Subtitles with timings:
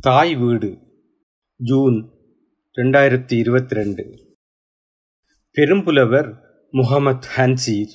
[0.00, 0.78] தாய் வீடு
[1.56, 2.10] ஜூன்
[2.76, 4.36] ரெண்டாயிரத்தி இருபத்தி ரெண்டு.
[5.56, 6.28] பெரும்புலவர்
[6.72, 7.94] முகமத் ஹன்சீர்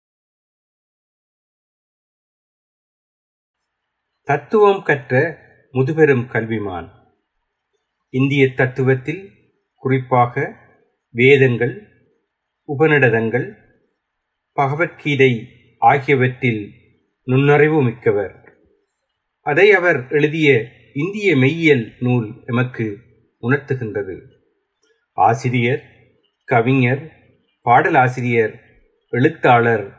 [4.22, 5.38] தத்துவம் கற்ற
[5.72, 7.12] முதுபெரும் கல்விமான்.
[8.10, 9.32] இந்திய தத்துவத்தில்
[9.74, 10.56] குறிப்பாக
[11.10, 11.88] வேதங்கள்
[12.78, 13.54] உபநிடதங்கள்
[14.52, 15.46] பகவத்கீதை
[15.78, 16.79] ஆகியவற்றில்
[17.22, 18.54] நுண்ணறிவு மிக்கவர்.
[19.40, 20.64] அதை அவர் எழுதிய
[20.94, 22.98] இந்திய மெய்யியல் நூல் எமக்கு
[23.42, 24.20] உணர்த்துகின்றது.
[25.12, 25.82] ஆசிரியர்
[26.44, 27.12] கவிஞர்
[27.64, 28.60] பாடலாசிரியர்
[29.10, 29.92] எழுத்தாளர்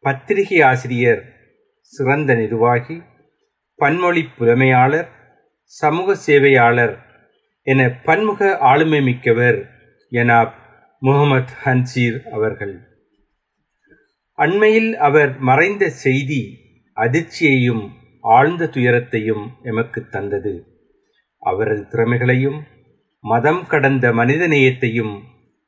[0.00, 1.34] பத்திரிகை ஆசிரியர்
[1.80, 3.02] சிறந்த நிர்வாகி
[3.76, 5.08] பன்மொழி புலமையாளர்
[5.64, 7.06] சமூக சேவையாளர்
[7.62, 9.70] என பன்முக ஆளுமை மிக்கவர்
[10.10, 10.54] எனாப்
[11.00, 12.87] முகமது ஹன்சீர் அவர்கள்.
[14.38, 16.58] அண்மையில் அவர் மறைந்த செய்தி
[16.96, 20.52] அதிர்ச்சியையும் ஆழ்ந்த துயரத்தையும் எமக்கு தந்தது.
[21.38, 22.60] அவரது திறமைகளையும்
[23.20, 25.22] மதம் கடந்த மனிதநேயத்தையும்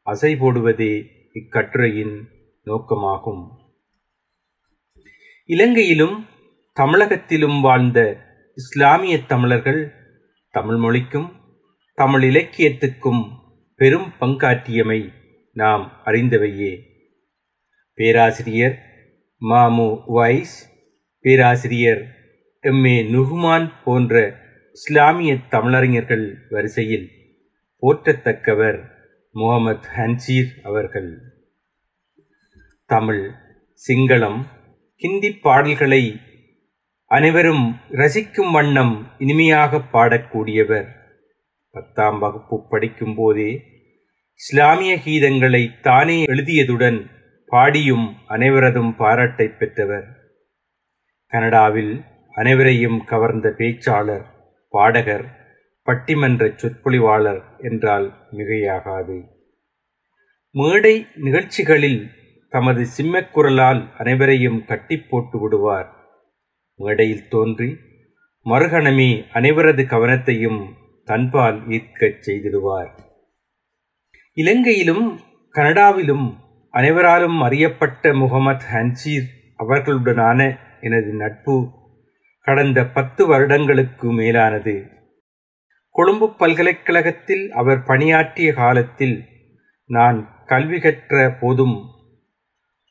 [0.04, 0.92] அசை போடுவதே
[1.34, 2.14] இக்கட்டுரையின்
[2.64, 3.42] நோக்கமாகும்.
[5.46, 6.26] இலங்கையிலும்
[6.80, 8.00] தமிழகத்திலும் வாழ்ந்த
[8.54, 9.94] இஸ்லாமிய தமிழர்கள்
[10.50, 11.32] தமிழ் மொழிக்கும்
[11.94, 13.22] தமிழ் இலக்கியத்துக்கும்
[13.74, 15.12] பெரும் பங்காற்றியமை
[15.52, 16.89] நாம் அறிந்தவையே.
[18.00, 18.76] பேராசிரியர்
[19.40, 20.54] மாமு வைஸ்
[21.24, 22.02] பேராசிரியர்
[22.64, 22.84] எம்.
[22.84, 23.02] ஏ.
[23.02, 24.14] நுகுமான் போன்ற
[24.72, 27.06] இஸ்லாமிய தமிழறிஞர்கள் வரிசையில்
[27.82, 28.78] போற்றத்தக்கவர்
[29.34, 31.10] முகமது ஹன்சீர் அவர்கள்.
[32.86, 33.22] தமிழ்
[33.88, 34.40] சிங்களம்
[34.96, 36.02] ஹிந்தி பாடல்களை
[37.10, 40.88] அனைவரும் ரசிக்கும் வண்ணம் இனிமையாக பாடக்கூடியவர்.
[41.70, 43.50] பத்தாம் வகுப்பு படிக்கும் போதே
[44.40, 47.00] இஸ்லாமிய கீதங்களை தானே எழுதியதுடன்
[47.50, 50.06] பாடியும் அனைவரதும் பாராட்டை பெற்றவர்.
[51.26, 54.24] கனடாவில் அனைவரையும் கவர்ந்த பேச்சாளர்
[54.68, 55.24] பாடகர்
[55.86, 59.26] பட்டிமன்ற சொற்பொழிவாளர் என்றால் மிகையாகாது.
[60.50, 62.10] மேடை நிகழ்ச்சிகளில்
[62.48, 65.90] தமது சிம்மக்குரலால் அனைவரையும் கட்டி போட்டு விடுவார்.
[66.76, 67.76] மேடையில் தோன்றி
[68.44, 70.74] மறுகணமே அனைவரது கவனத்தையும்
[71.04, 72.92] தன்பால் ஈர்க்கச் செய்திடுவார்.
[74.32, 75.20] இலங்கையிலும்
[75.54, 79.26] கனடாவிலும் அனைவராலும் அறியப்பட்ட முகமது ஹன்சீர்
[79.58, 81.70] அவர்களுடனான எனது நட்பு
[82.40, 84.90] கடந்த பத்து வருடங்களுக்கு மேலானது.
[85.90, 89.24] கொழும்பு பல்கலைக்கழகத்தில் அவர் பணியாற்றிய காலத்தில்
[89.84, 91.84] நான் கல்வி கற்ற போதும்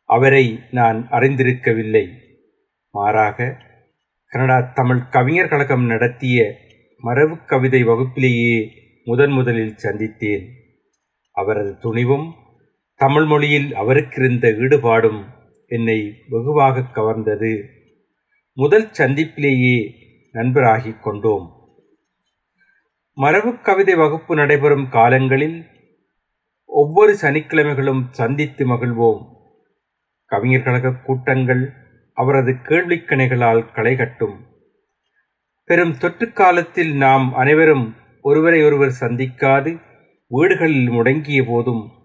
[0.06, 2.20] அவரை நான் அறிந்திருக்கவில்லை.
[2.92, 3.58] மாறாக
[4.28, 6.56] கனடா தமிழ் கவிஞர் கழகம் நடத்திய
[6.98, 8.70] மரபு கவிதை வகுப்பிலேயே
[9.04, 10.46] முதன் முதலில் சந்தித்தேன்.
[11.32, 12.39] அவரது துணிவும்
[13.02, 15.26] தமிழ் மொழியில் அவருக்கிருந்த ஈடுபாடும்
[15.68, 17.64] என்னை வெகுவாக கவர்ந்தது.
[18.54, 19.78] முதல் சந்திப்பிலேயே
[20.34, 21.46] நண்பராகிக் கொண்டோம்.
[23.14, 25.66] மரபு கவிதை வகுப்பு நடைபெறும் காலங்களில்
[26.66, 29.22] ஒவ்வொரு சனிக்கிழமைகளும் சந்தித்து மகிழ்வோம்.
[30.26, 31.74] கவிஞர் கழக கூட்டங்கள்
[32.14, 34.36] அவரது கேள்விக்கணைகளால் களைகட்டும்
[35.64, 39.82] பெரும் தொற்று காலத்தில் நாம் அனைவரும் ஒருவரை ஒருவர் சந்திக்காது
[40.28, 41.99] வீடுகளில் முடங்கிய போதும்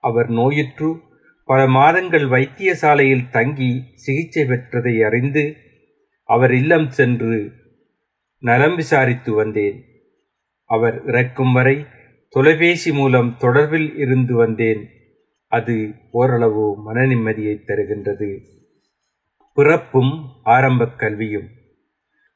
[0.00, 1.00] அவர் நோயுற்று
[1.44, 5.56] பல மாதங்கள் வைத்தியசாலையில் தங்கி சிகிச்சை பெற்றதை அறிந்து
[6.24, 7.52] அவர் இல்லம் சென்று
[8.38, 9.84] நலம் விசாரித்து வந்தேன்.
[10.64, 11.86] அவர் இறக்கும் வரை
[12.28, 14.88] தொலைபேசி மூலம் தொடர்பில் இருந்து வந்தேன்.
[15.46, 18.44] அது ஓரளவு மன நிம்மதியை தருகின்றது.
[19.54, 21.48] பிறப்பும் ஆரம்ப கல்வியும்.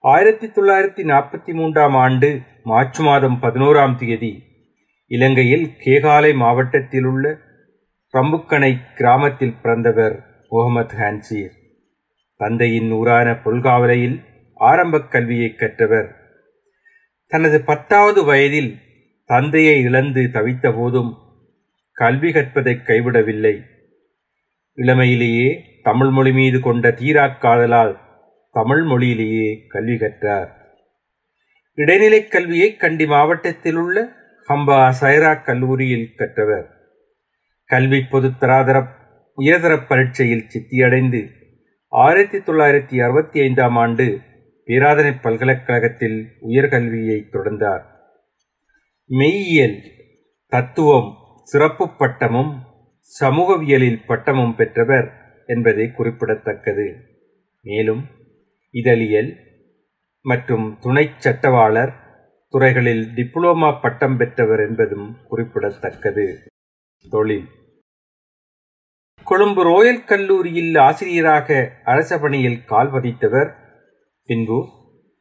[0.01, 4.43] ஆயிரத்தி தொள்ளாயிரத்தி நாற்பத்தி மூன்றாம் ஆண்டு மார்ச் மாதம் பதினோராம் தேதி
[5.07, 7.44] இலங்கையில் கேகாலை மாவட்டத்தில் உள்ள
[8.15, 11.53] ரம்புக்கணை கிராமத்தில் பிறந்தவர் முகமது ஹான்சீர்.
[12.37, 16.17] தந்தையின் ஊரான பொல்காவலையில் ஆரம்பக் கல்வியை கற்றவர்.
[17.27, 18.79] தனது பத்தாவது வயதில்
[19.25, 21.15] தந்தையை இழந்து தவித்த போதும்
[21.93, 23.63] கல்வி கற்பதை கைவிடவில்லை.
[24.77, 27.99] இளமையிலேயே தமிழ் மொழி மீது கொண்ட தீராக் காதலால்
[28.53, 30.51] தமிழ் மொழியிலேயே கல்வி கற்றார்.
[31.75, 34.09] இடைநிலைக் கல்வியை கண்டி மாவட்டத்தில் உள்ள
[34.49, 36.84] ஹம்பா சைரா கல்லூரியில் கற்றவர்.
[37.67, 38.87] கல்வி பொதுத்தராதர
[39.35, 41.31] உயர்தர பரீட்சையில் சித்தியடைந்து
[41.89, 44.19] ஆயிரத்தி தொள்ளாயிரத்தி அறுபத்தி ஐந்தாம் ஆண்டு
[44.67, 47.83] பேராதனை பல்கலைக்கழகத்தில் உயர்கல்வியை தொடர்ந்தார்.
[49.11, 49.79] மெய்யியல்
[50.49, 52.53] தத்துவம் சிறப்பு பட்டமும்
[53.21, 55.09] சமூகவியலில் பட்டமும் பெற்றவர்
[55.47, 56.97] என்பதை குறிப்பிடத்தக்கது.
[57.63, 58.05] மேலும்
[58.71, 59.37] இதழியல்
[60.21, 61.95] மற்றும் துணை சட்டவாளர்
[62.49, 66.47] துறைகளில் டிப்ளோமா பட்டம் பெற்றவர் என்பதும் குறிப்பிடத்தக்கது.
[67.11, 67.49] தொழில்.
[69.25, 73.55] கொழும்பு ரோயல் கல்லூரியில் ஆசிரியராக அரச பணியில் கால் பதித்தவர்
[74.25, 74.59] பின்பு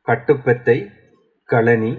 [0.01, 0.89] கட்டுப்பத்தை
[1.49, 1.91] களனி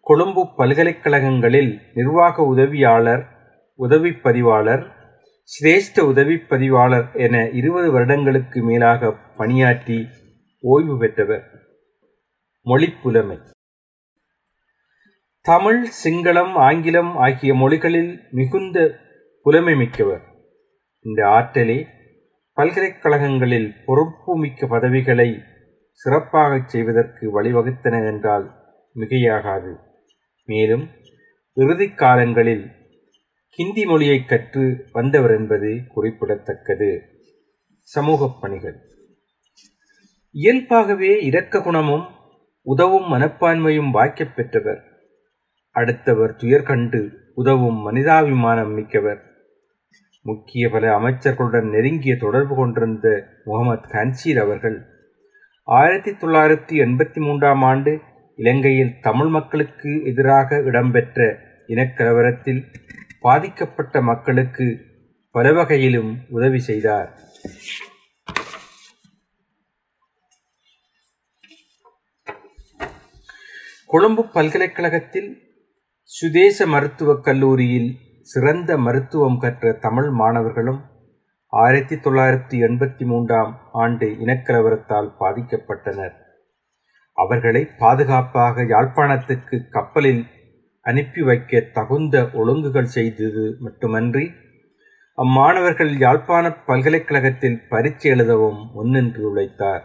[0.00, 3.24] கொழும்பு பல்கலைக்கழகங்களில் நிர்வாக உதவியாளர்
[3.74, 4.84] உதவி பதிவாளர்
[5.48, 10.08] சிரேஷ்ட உதவி பதிவாளர் என இருபது வருடங்களுக்கு மேலாக பணியாற்றி
[10.60, 11.44] ஓய்வு பெற்றவர்.
[12.66, 13.38] மொழிப்புலமை.
[15.40, 19.06] தமிழ் சிங்களம் ஆங்கிலம் ஆகிய மொழிகளில் மிகுந்த
[19.42, 20.22] புலமை மிக்கவர்.
[21.00, 21.86] இந்த ஆற்றலே
[22.52, 25.42] பல்கலைக்கழகங்களில் பொறுப்புமிக்க பதவிகளை
[25.90, 28.54] சிறப்பாகச் செய்வதற்கு வழிவகுத்தன என்றால்
[28.94, 29.76] மிகையாகாது.
[30.44, 30.88] மேலும்
[31.52, 32.70] இறுதி காலங்களில்
[33.48, 37.02] ஹிந்தி மொழியை கற்று வந்தவர் என்பது குறிப்பிடத்தக்கது.
[37.80, 38.80] சமூகப் பணிகள்.
[40.30, 42.06] இயல்பாகவே இரக்க குணமும்
[42.62, 44.84] உதவும் மனப்பான்மையும் வாய்க்கப் பெற்றவர்.
[45.70, 49.27] அடுத்தவர் துயர் கண்டு உதவும் மனிதாபிமானம் மிக்கவர்.
[50.28, 53.08] முக்கிய பல அமைச்சர்களுடன் நெருங்கிய தொடர்பு கொண்டிருந்த
[53.44, 54.78] முகமது கன்சீர் அவர்கள்
[55.68, 57.92] ஆயிரத்தி தொள்ளாயிரத்தி எண்பத்தி மூன்றாம் ஆண்டு
[58.38, 61.26] இலங்கையில் தமிழ் மக்களுக்கு எதிராக இடம்பெற்ற
[61.66, 62.62] இனக்கலவரத்தில்
[63.20, 64.66] பாதிக்கப்பட்ட மக்களுக்கு
[65.34, 67.10] பல வகையிலும் உதவி செய்தார்.
[73.92, 75.30] கொழும்பு பல்கலைக்கழகத்தில்
[76.10, 77.90] சுதேச மருத்துவக் கல்லூரியில்
[78.30, 80.80] சிறந்த மருத்துவம் கற்ற தமிழ் மாணவர்களும்
[81.52, 86.16] ஆயிரத்தி தொள்ளாயிரத்தி எண்பத்தி மூன்றாம் ஆண்டு இனக்கலவரத்தால் பாதிக்கப்பட்டனர்.
[87.16, 90.22] அவர்களை பாதுகாப்பாக யாழ்ப்பாணத்துக்கு கப்பலில்
[90.86, 94.26] அனுப்பி வைக்க தகுந்த ஒழுங்குகள் செய்தது மட்டுமன்றி
[95.18, 99.84] அம்மாணவர்கள் யாழ்ப்பாண பல்கலைக்கழகத்தில் பரீட்சை எழுதவும் முன்னின்று உழைத்தார்.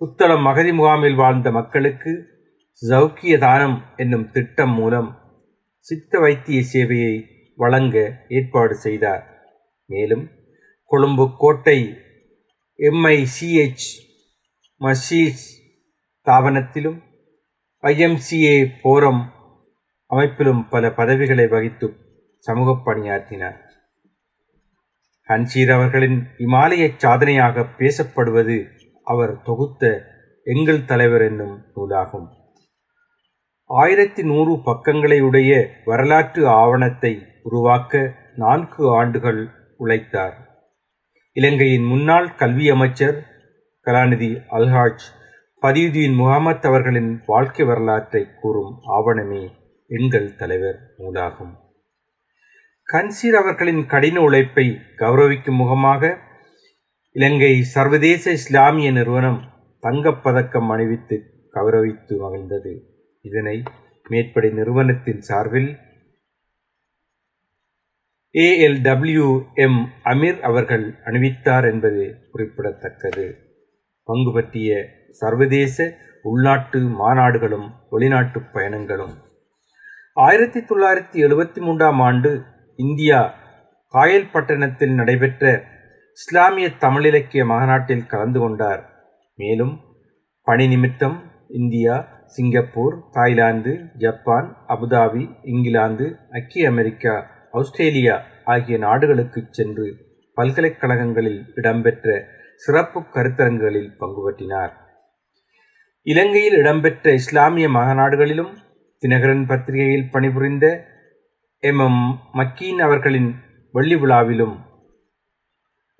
[0.00, 2.12] புத்தளம் மகதி முகாமில் வாழ்ந்த மக்களுக்கு
[2.82, 5.10] சௌக்கிய தானம் என்னும் திட்டம் மூலம்
[5.80, 7.24] சித்த வைத்திய சேவையை
[7.56, 9.24] வழங்க ஏற்பாடு செய்தார்.
[9.86, 10.30] மேலும்
[10.84, 11.96] கொழும்பு கோட்டை
[12.78, 13.86] எம்ஐசிஎச்
[14.80, 15.42] மஷீஸ்
[16.24, 17.02] ஸ்தாபனத்திலும்
[17.82, 19.22] ஐஎம்சிஏ போரம்
[20.06, 21.96] அமைப்பிலும் பல பதவிகளை வகித்து
[22.38, 23.60] சமூக பணியாற்றினார்.
[25.28, 28.68] ஹன்சீர் அவர்களின் இமாலய சாதனையாக பேசப்படுவது
[29.04, 30.04] அவர் தொகுத்த
[30.44, 32.39] எங்கள் தலைவர் என்னும் நூலாகும்.
[33.72, 40.34] ஆயிரத்தி நூறு பக்கங்களையுடைய வரலாற்று ஆவணத்தை உருவாக்க நான்கு ஆண்டுகள் உழைத்தார்.
[41.32, 43.26] இலங்கையின் முன்னாள் கல்வி அமைச்சர்
[43.86, 45.06] கலாநிதி அல்ஹாஜ்
[45.62, 49.52] பதியுதீன் முகமத் அவர்களின் வாழ்க்கை வரலாற்றை கூறும் ஆவணமே
[49.86, 51.54] எங்கள் தலைவர் நூலாகும்.
[52.92, 56.18] கன்சீர் அவர்களின் கடின உழைப்பை கௌரவிக்கும் முகமாக
[57.12, 59.40] இலங்கை சர்வதேச இஸ்லாமிய நிறுவனம்
[59.82, 61.22] தங்கப்பதக்கம் அணிவித்து
[61.54, 62.89] கௌரவித்து மகிழ்ந்தது.
[63.20, 63.62] இதனை
[64.08, 65.78] மேற்படி நிறுவனத்தின் சார்பில்
[68.32, 73.38] ஏஎல்டபிள்யூ எம் அமீர் அவர்கள் அணிவித்தார் என்பது குறிப்பிடத்தக்கது.
[74.04, 79.14] பங்கு பற்றிய சர்வதேச உள்நாட்டு மாநாடுகளும் வெளிநாட்டு பயணங்களும்.
[80.14, 82.44] ஆயிரத்தி தொள்ளாயிரத்தி எழுபத்தி மூன்றாம் ஆண்டு
[82.76, 83.34] இந்தியா
[83.94, 85.64] காயல்பட்டணத்தில் நடைபெற்ற
[86.12, 88.82] இஸ்லாமிய தமிழிலக்கிய மாநாட்டில் கலந்து கொண்டார்.
[89.34, 89.80] மேலும்
[90.42, 97.14] பணி நிமித்தம் India Singapore Thailand Japan Abu Dhabi England ஐக்கிய அமெரிக்கா
[97.50, 99.86] ஆஸ்திரேலியா ஆகிய நாடுகளுக்கு சென்று
[100.34, 102.24] பல்கலைக்கழகங்களில் இடம்பெற்ற
[102.56, 104.72] சிறப்பு கருத்தரங்குகளில் பங்குபற்றினார்
[106.06, 108.52] இலங்கையில் இடம்பெற்ற இஸ்லாமிய மகநாடுகளிலும்
[109.02, 110.66] தினகரன் பத்திரிகையில் பணிபுரிந்த
[111.62, 111.78] எம்.
[111.78, 112.02] எம்.
[112.32, 113.30] மக்கீன் அவர்களின்
[113.72, 114.54] வெள்ளி விழாவிலும்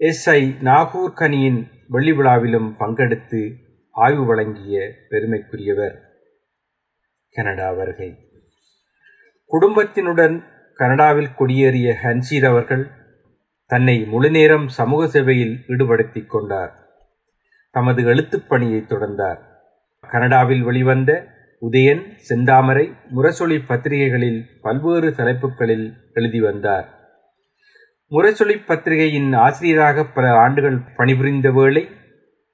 [0.00, 0.30] எஸ்.
[0.30, 0.54] ஐ.
[0.60, 3.42] நாகூர் கனியின் வெள்ளி விழாவிலும் பங்கெடுத்து
[3.94, 4.76] ஆய்வு வழங்கிய
[5.10, 5.96] பெருமைக்குரியவர்.
[7.32, 8.28] கனடா வருகை.
[9.52, 10.44] குடும்பத்தினுடன்
[10.74, 12.90] கனடாவில் குடியேறிய ஹன்சீர் அவர்கள்
[13.66, 16.86] தன்னை முழுநேரம் சமூக சேவையில் ஈடுபடுத்திக் கொண்டார்.
[17.70, 19.38] தமது எழுத்துப் பணியை தொடர்ந்தார்.
[20.00, 21.26] கனடாவில் வெளிவந்த
[21.70, 26.88] உதயன் செந்தாமரை முரசொலி பத்திரிகைகளில் பல்வேறு தலைப்புகளில் எழுதி வந்தார்.
[28.10, 31.88] முரசொலி பத்திரிகையின் ஆசிரியராக பல ஆண்டுகள் பணிபுரிந்த வேளை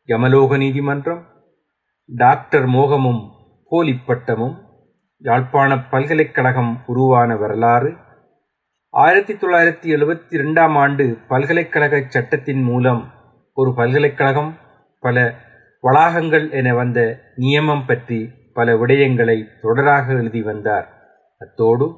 [0.06, 1.26] யமலோக நீதிமன்றம்
[2.06, 3.30] டாக்டர் மோகமும்
[3.71, 4.64] போலிப்பட்டமும்
[5.25, 7.94] யாழ்ப்பாணப் யாழ்ப்பாண பல்கலைக்கழகம் உருவான வரலாறு.
[8.90, 13.12] ஆயிரத்தி தொள்ளாயிரத்தி எழுபத்தி ரெண்டாம் ஆண்டு பல்கலைக்கழக சட்டத்தின் மூலம்
[13.52, 14.56] ஒரு பல்கலைக்கழகம்
[15.00, 15.35] பல
[15.82, 20.88] வளாகங்கள் என வந்த நியமம் பற்றி பல விடயங்களை தொடராக எழுதி வந்தார்.
[21.38, 21.96] அத்தோடு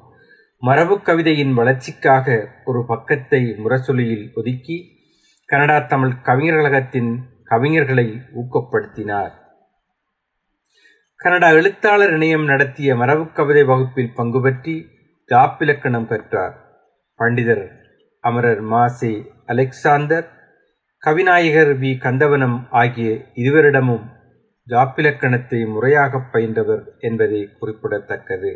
[0.59, 4.85] மரபு கவிதையின் வளர்ச்சிக்காக ஒரு பக்கத்தை முரசொலியில் ஒதுக்கி
[5.45, 9.31] கனடா தமிழ் கவிஞர் கழகத்தின் கவிஞர்களை ஊக்கப்படுத்தினார்.
[11.19, 14.85] கனடா எழுத்தாளர் இணையம் நடத்திய மரபு கவிதை வகுப்பில் பங்கு பற்றி
[15.29, 16.55] காப்பிலக்கணம் பெற்றார்
[17.19, 17.65] பண்டிதர்
[18.21, 20.27] அமரர் மாசே அலெக்சாந்தர்
[21.03, 21.97] கவிநாயகர் வி.
[21.97, 24.05] கந்தவனம் ஆகிய இருவரிடமும்
[24.67, 28.51] காப்பிலக்கணத்தை முறையாகப் பயின்றவர் என்பதை குறிப்பிடத்தக்கது.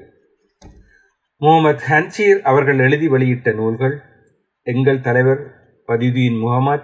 [1.37, 4.01] முகமது ஹன்சீர் அவர்கள் எழுதி வெளியிட்ட நூல்கள்
[4.67, 5.43] எங்கள் தலைவர்
[5.87, 6.83] பதியுதீன் முகமது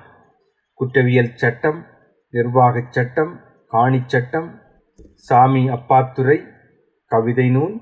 [0.73, 1.85] குற்றவியல் சட்டம்
[2.29, 4.49] நிர்வாகச் சட்டம் காணிச் சட்டம்
[5.19, 6.47] சாமி அப்பாத்துரை
[7.11, 7.75] கவிதை நூல்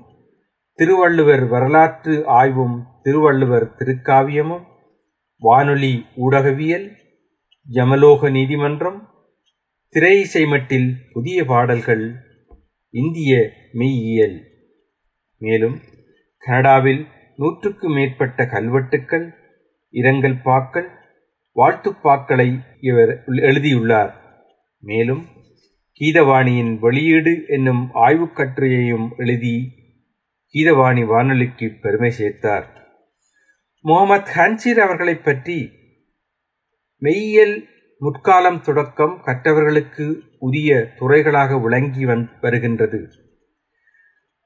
[0.78, 4.64] திருவள்ளுவர் வரலாற்று ஆய்வும் திருவள்ளுவர் திருக்காவியமும்
[5.42, 6.86] வானொலி ஊடகவியல்
[7.68, 9.08] யமலோக நீதிமன்றம்
[9.94, 12.04] திரை இசைமட்டில் புதிய பாடல்கள்
[12.94, 13.32] இந்திய
[13.72, 14.38] மெய்யியல்.
[15.38, 15.76] மேலும்
[16.38, 19.26] கனடாவில் நூற்றுக்கு மேற்பட்ட கல்வெட்டுக்கள்
[19.94, 20.88] இரங்கல் பாக்கள்
[21.56, 22.48] வாழ்த்துப்பாக்களை
[22.80, 24.12] இவர் எழுதியுள்ளார்.
[24.82, 25.22] மேலும்
[26.00, 29.72] கீதவாணியின் வெளியீடு என்னும் ஆய்வுக்கட்டுரையையும் எழுதி
[30.54, 32.64] கீதவாணி வானொலிக்கு பெருமை சேர்த்தார்.
[33.80, 35.72] முகமது ஹன்சீர் அவர்களைப் பற்றி
[37.02, 37.64] மெய்யியல்
[37.98, 43.08] முற்காலம் தொடக்கம் கற்றவர்களுக்கு உரிய துறைகளாக விளங்கி வந் வருகின்றது.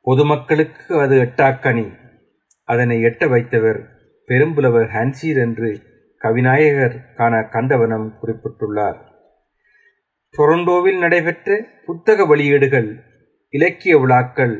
[0.00, 1.96] பொதுமக்களுக்கு அது எட்டாக்கனி.
[2.64, 3.86] அதனை எட்ட வைத்தவர்
[4.28, 5.82] பெரும்புலவர் ஹன்சீர் என்று
[6.18, 9.10] கவிநாயகர் காண கந்தவனம் குறிப்பிட்டுள்ளார்.
[10.34, 12.88] டொரண்டோவில் நடைபெற்ற புத்தக வெளியீடுகள்
[13.50, 14.54] இலக்கிய விழாக்கள்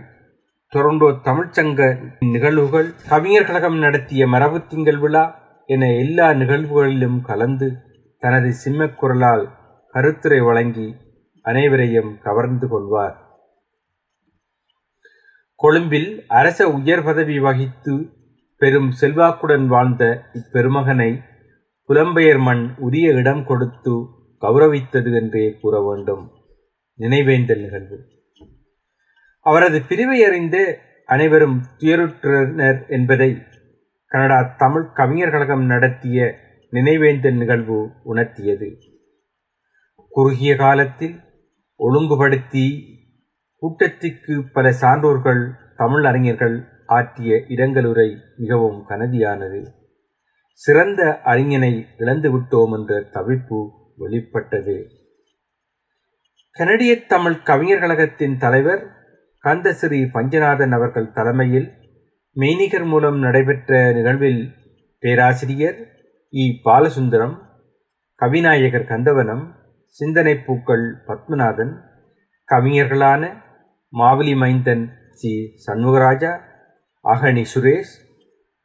[0.72, 1.80] டொரண்டோ தமிழ்ச்சங்க
[2.18, 5.24] நிகழ்வுகள் கவிஞர் கழகம் நடத்திய மரபு திங்கள் விழா
[5.66, 7.68] என எல்லா நிகழ்வுகளிலும் கலந்து
[8.18, 9.44] தனது சிம்மக்குரலால்
[9.94, 10.88] கருத்துரை வழங்கி
[11.44, 13.16] அனைவரையும் கவர்ந்து கொள்வார்.
[15.60, 17.94] கொழும்பில் அரச உயர் பதவி வகித்து
[18.60, 21.10] பெரும் செல்வாக்குடன் வாழ்ந்த இப்பெருமகனை
[21.88, 23.94] புலம்பெயர் மண் உரிய இடம் கொடுத்து
[24.42, 26.25] கௌரவித்தது என்றே கூற வேண்டும்.
[26.99, 27.99] நினைவேந்தல் நிகழ்வு
[29.40, 33.42] அவரது பிரிவை அறிந்த அனைவரும் துயருற்றனர் என்பதை
[34.06, 36.34] கனடா தமிழ் கவிஞர் கழகம் நடத்திய
[36.72, 38.68] நினைவேந்தல் நிகழ்வு உணர்த்தியது.
[40.08, 41.16] குறுகிய காலத்தில்
[41.76, 42.66] ஒழுங்குபடுத்தி
[43.56, 45.42] கூட்டத்திற்கு பல சான்றோர்கள்
[45.76, 46.56] தமிழ் அறிஞர்கள்
[46.87, 49.61] ஆற்றிய இரங்கலுரை மிகவும் கனதியானது.
[50.52, 53.61] சிறந்த அறிஞனை இழந்துவிட்டோம் என்ற தவிப்பு
[54.02, 54.76] வெளிப்பட்டது.
[56.56, 58.82] கனடிய தமிழ் கவிஞர் கழகத்தின் தலைவர்
[59.44, 61.68] கந்தசிறி பஞ்சநாதன் அவர்கள் தலைமையில்
[62.37, 64.42] மெய்நிகர் மூலம் நடைபெற்ற நிகழ்வில்
[65.02, 65.78] பேராசிரியர்
[66.32, 66.44] இ.
[66.64, 67.35] பாலசுந்தரம்
[68.21, 69.44] கவிநாயகர் கந்தவனம்
[70.00, 71.73] சிந்தனை பூக்கள் பத்மநாதன்
[72.49, 73.23] கவிஞர்களான
[73.92, 75.32] மாவலி மைந்தன் சி.
[75.66, 76.32] சண்முகராஜா
[77.04, 77.94] அகனி சுரேஷ்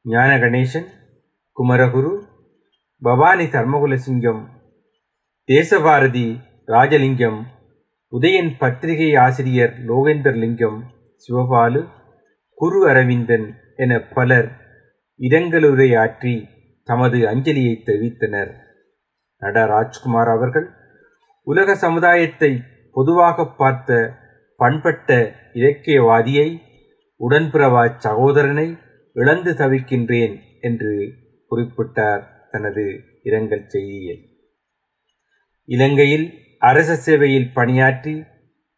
[0.05, 0.87] ஞான கணேசன்
[1.57, 2.13] குமரகுரு
[3.01, 4.41] பவானி தர்மகுலசிங்கம்
[5.49, 6.25] தேசபாரதி
[6.65, 7.37] ராஜலிங்கம்
[8.13, 10.79] உதயன் பத்திரிகை ஆசிரியர் லோகேந்தர் லிங்கம்
[11.23, 11.81] சிவபாலு
[12.53, 14.49] குரு அரவிந்தன் என பலர்
[15.19, 16.35] இரங்கலுரையாற்றி
[16.83, 18.51] தமது அஞ்சலியை தெரிவித்தனர்
[19.41, 20.67] நட ராஜ்குமார் அவர்கள்
[21.43, 22.51] உலக சமுதாயத்தை
[22.95, 24.19] பொதுவாக பார்த்த
[24.59, 26.49] பண்பட்ட இலக்கியவாதியை
[27.19, 28.77] உடன்பிறவா சகோதரனை
[29.15, 30.93] இழந்து தவிக்கின்றேன் என்று
[31.51, 32.85] குறிப்பிட்டார் தனது
[33.23, 34.36] இரங்கல் செய்தியில்.
[35.69, 38.23] இலங்கையில் அரச சேவையில் பணியாற்றி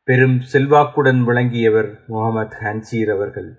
[0.03, 3.49] பெரும் செல்வாக்குடன் விளங்கியவர் முகமது ஹன்சீர் அவர்கள்.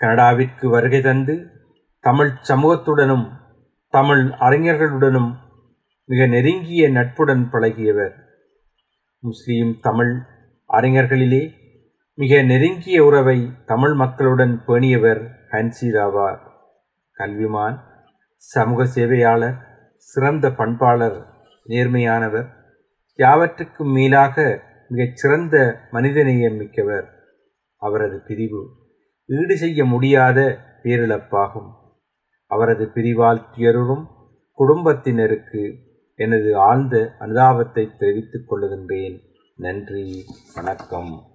[0.00, 1.46] கனடாவிற்கு வருகை தந்து
[2.00, 3.26] தமிழ் சமூகத்துடனும்
[3.88, 5.30] தமிழ் அறிஞர்களுடனும்
[6.04, 8.14] மிக நெருங்கிய நட்புடன் பழகியவர்.
[9.18, 10.12] முஸ்லீம் தமிழ்
[10.68, 11.42] அறிஞர்களிலே
[12.14, 16.40] மிக நெருங்கிய உறவை தமிழ் மக்களுடன் பேணியவர் ஹன்சீர் ஆவார்.
[17.16, 17.80] கல்விமான்
[18.36, 19.58] சமூக சேவையாளர்
[19.96, 21.18] சிறந்த பண்பாளர்
[21.66, 22.48] நேர்மையானவர்
[23.16, 27.14] யாவற்றுக்கும் மேலாக மிகச் சிறந்த மனிதநேயம் மிக்கவர்.
[27.76, 28.68] அவரது பிரிவு
[29.26, 31.72] ஈடு செய்ய முடியாத பேரிழப்பாகும்.
[32.46, 34.06] அவரது பிரிவால் துயருறும்
[34.52, 35.76] குடும்பத்தினருக்கு
[36.14, 39.20] எனது ஆழ்ந்த அனுதாபத்தை தெரிவித்துக் கொள்ளுகின்றேன்.
[39.56, 40.24] நன்றி
[40.54, 41.29] வணக்கம்.